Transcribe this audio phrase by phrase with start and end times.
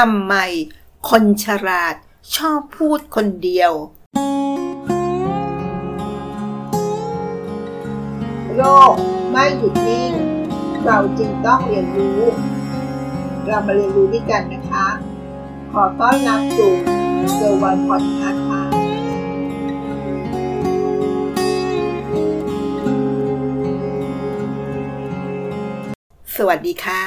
[0.00, 0.34] ทำไม
[1.08, 1.94] คนฉลาด
[2.36, 3.72] ชอบพูดคนเดียว
[8.56, 8.62] โล
[8.92, 8.94] ก
[9.30, 10.12] ไม่หยุดนิ่ง
[10.84, 12.20] เราจึงต้องเรียนรู้
[13.46, 14.86] เรามาเรียนรู้ด้วยกันนะคะ
[15.72, 16.72] ขอต้อนรับสู่
[17.34, 18.62] เซอร์วันพอดคาส์ค่ะ
[26.36, 27.02] สวัสดีค่ะ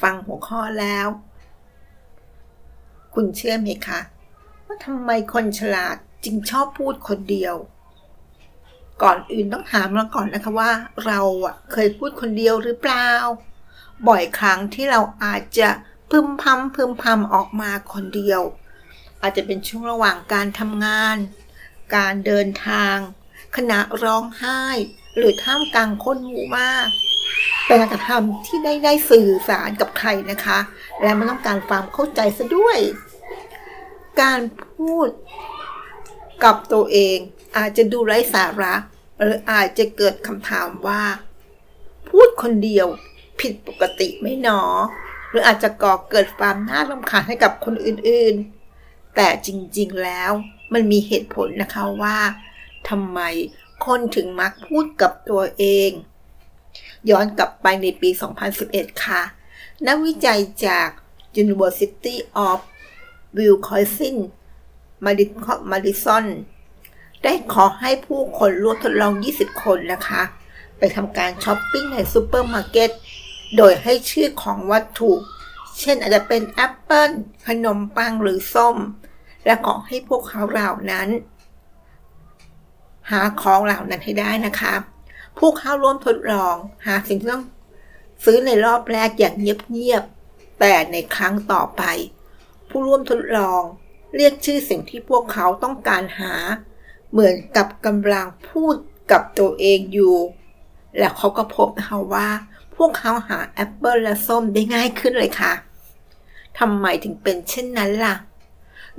[0.00, 1.08] ฟังหัวข้อแล้ว
[3.14, 4.00] คุณเชื่อไหมคะ
[4.66, 7.54] ว่าทำไมคนฉลาดจึงชอบพูดคนเดียว
[9.02, 10.72] ก่อนอื่นต้องถามเราก่อนนะคะว่า
[11.06, 13.08] เราอะเคยพูดคนเดียวหรือเปล่า
[14.08, 15.70] บ่อยครั้งที่เราอาจจะ
[16.10, 18.42] พึมพำพึมพำออกมาคนเดียว
[19.20, 21.16] อาจจะเป็นช่วงระหว่างการทำงาน
[21.96, 22.96] การเดินทาง
[23.56, 24.62] ขณะร้องไห้
[25.16, 26.86] หรือท่ามกลางคนหมู่มาก
[27.66, 30.58] เป็นการกระทำที่ได้ได้สื่อสารกับใครนะคะ
[31.02, 32.78] และมันต้องการความเข้าใจซะด้วย
[34.20, 35.08] การพูด
[36.44, 37.18] กับตัวเอง
[37.56, 38.74] อาจจะดูไร้สาระ
[39.20, 41.02] หรืออาจจะเกิดคำถามว่า
[42.08, 42.86] พูดคนเดียว
[43.40, 44.60] ผิดปกติไหมหนอ
[45.28, 50.32] หรืออาจจะก่อเกิดความน่ารำคาญให้กับคนอื่นๆ แต่จริงๆแล้ว
[50.72, 52.18] มันมีเหตุผลนะคะว่า
[52.88, 53.20] ทำไม
[53.86, 55.90] คนถึงมักพูดกับตัวเอง
[57.10, 58.10] ย้อนกลับไปในปี
[58.56, 59.22] 2011 ค่ะ
[59.86, 60.88] นักวิจัยจาก
[61.42, 62.16] University
[62.48, 62.58] of
[63.36, 64.16] Wisconsin
[65.70, 66.24] Madison
[67.24, 70.22] ได้ขอให้ผู้คนร่วมทดลอง 20 คนนะคะ
[70.78, 72.90] ไปทำการช้อปปิ้งในซูเปอร์มาร์เก็ต
[73.56, 75.12] โดยให้ชื่อของวัตถุ
[75.80, 77.10] เช่นอาจจะเป็นแอปเปิล
[77.46, 78.76] ขนมปังหรือส้ม
[79.44, 81.08] และขอให้พวกเขาเหล่านั้น
[83.10, 84.74] หาของเหล่านั้นให้ได้นะคะ
[85.38, 86.54] ผู้เข้าร่วมทดลอง
[86.86, 87.44] หาสิ่งที่ต้อง
[88.24, 91.82] ซื้อในรอบแรกอย่างเงียบๆแต่ในครั้งต่อไป
[92.70, 93.62] ผู้ร่วมทดลอง
[94.16, 96.34] เรียกชื่อสิ่งที่พวกเขาต้องการหา
[97.10, 98.74] เหมือนกับกำลังพูด
[99.10, 100.16] กับตัวเองอยู่
[100.98, 102.28] และเขาก็พบนะคะว่า
[102.76, 105.52] พวกเขาหาแอปเปิลและส้มได้ง่ายขึ้นเลยค่ะ
[106.58, 108.14] ทำไมถึงเป็นเช่นนั้นล่ะ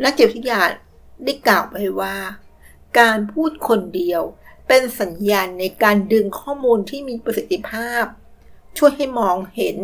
[0.04, 0.62] นักจิตวิทยา
[1.24, 2.16] ได้กล่าวไว้ว่า
[3.00, 4.22] การพูดคนเดียว
[4.68, 8.04] เป็นสัญญาณในการดึงข้อมูลที่มีประสิทธิภาพ
[8.78, 9.78] ช่วยให้มองเห็น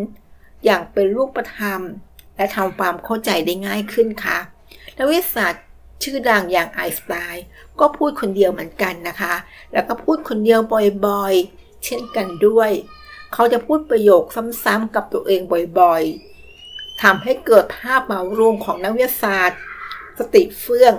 [0.64, 1.80] อย่างเป็นรูปธรรม
[2.38, 4.38] และทำความเข้าใจได้ง่ายขึ้นค่ะ
[4.96, 5.64] นักวิทยาศาสตร์
[6.02, 7.44] ชื่อดังอย่างไอน์สไตน์
[7.80, 9.34] ก็พูดคนเดียวเหมือนกันนะคะ
[9.72, 10.60] แล้วก็พูดคนเดียว
[11.06, 12.70] บ่อยๆ เช่นกันด้วย
[13.32, 14.22] เขาจะพูดประโยค
[14.64, 15.40] ซ้ำๆกับตัวเอง
[15.80, 19.60] บ่อยๆทำให้เกิดภาพเหมารวมของนักวิทยาศาสตร์
[20.18, 20.94] สติเฟื่อง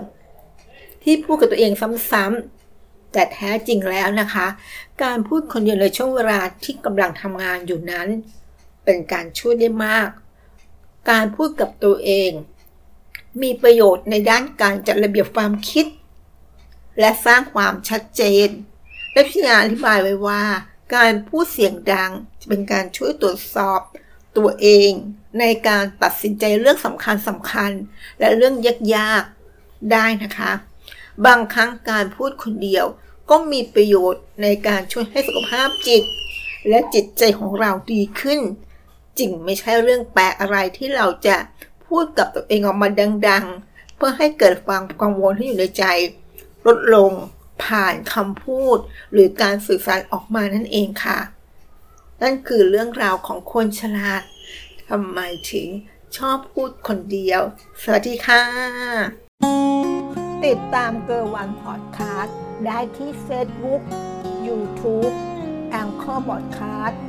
[1.04, 1.72] ที่พูดกับตัวเอง
[2.12, 4.48] ซ้ำๆแต่แท้จริงแล้วนะคะ
[5.04, 8.08] การพูดคนเดียวในช่วงเวลาที่กำลังทำงานอยู่นั้น
[8.84, 10.10] เป็นการช่วยได้มาก
[11.10, 12.32] การพูดกับตัวเอง
[13.42, 15.86] มีประโยชน์ในด้านการจัดระเบียบความคิด
[17.00, 18.48] และสร้างความชัดเจน
[19.14, 20.44] และพิจารณาอธิบายไว้ว่า
[20.96, 23.80] การพูดเสียงดังจะเป็นการช่วยตรวจสอบ
[24.38, 24.92] ตัวเอง
[25.40, 27.72] ในการตัดสินใจเรื่องสำคัญสำคัญ
[28.20, 28.56] และเรื่อง
[28.96, 30.52] ยากๆได้นะคะ
[31.26, 32.86] บางครั้งการพูดคนเดียว
[33.30, 36.04] ก็มีประโยชน์ในการช่วยให้สุขภาพจิต
[36.70, 38.40] และจิตใจของเราดีขึ้น
[39.20, 41.38] จริงไม่ใช่เรื่องแปลกอะไรที่เราจะ
[41.88, 42.90] พูดกับตัวเองออกมา
[43.28, 45.84] ดัง ๆ เพื่อให้เกิดความกังวลที่อยู่ในใจ
[46.66, 47.12] ลดลง
[47.64, 48.78] ผ่านคำพูด
[49.12, 51.20] หรือการสื่อสารออกมานั่นเองค่ะ
[52.22, 54.22] นั่นคือเรื่องราวของคนฉลาด
[54.90, 55.20] ทำไม
[55.52, 55.68] ถึง
[56.18, 57.42] ชอบพูดคนเดียว
[57.82, 58.44] สวัสดีค่ะ
[60.46, 63.82] ติดตามเกอร์วันพอดคาสต์ได้ที่ Facebook
[64.48, 65.14] YouTube
[65.70, 67.00] แองเกอร์บอดคาสต์